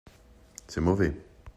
C’est 0.67 0.81
mauvais. 0.81 1.13